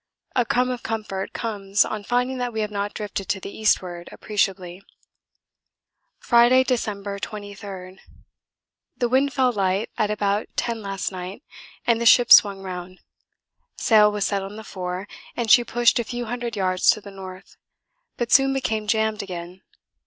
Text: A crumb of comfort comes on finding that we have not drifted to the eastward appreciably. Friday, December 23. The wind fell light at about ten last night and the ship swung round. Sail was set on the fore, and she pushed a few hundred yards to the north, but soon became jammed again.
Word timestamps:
A 0.35 0.47
crumb 0.47 0.71
of 0.71 0.81
comfort 0.81 1.31
comes 1.31 1.85
on 1.85 2.03
finding 2.03 2.39
that 2.39 2.51
we 2.51 2.61
have 2.61 2.71
not 2.71 2.95
drifted 2.95 3.29
to 3.29 3.39
the 3.39 3.55
eastward 3.55 4.09
appreciably. 4.11 4.81
Friday, 6.17 6.63
December 6.63 7.19
23. 7.19 7.99
The 8.97 9.07
wind 9.09 9.31
fell 9.31 9.51
light 9.51 9.91
at 9.99 10.09
about 10.09 10.47
ten 10.55 10.81
last 10.81 11.11
night 11.11 11.43
and 11.85 12.01
the 12.01 12.07
ship 12.07 12.31
swung 12.31 12.63
round. 12.63 12.99
Sail 13.77 14.11
was 14.11 14.25
set 14.25 14.41
on 14.41 14.55
the 14.55 14.63
fore, 14.63 15.07
and 15.37 15.51
she 15.51 15.63
pushed 15.63 15.99
a 15.99 16.03
few 16.03 16.25
hundred 16.25 16.55
yards 16.55 16.89
to 16.89 16.99
the 16.99 17.11
north, 17.11 17.55
but 18.17 18.31
soon 18.31 18.53
became 18.53 18.87
jammed 18.87 19.21
again. 19.21 19.61